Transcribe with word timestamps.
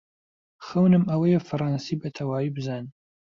خەونم 0.65 1.03
ئەوەیە 1.11 1.39
فەڕەنسی 1.47 1.99
بەتەواوی 2.01 2.53
بزانم. 2.55 2.87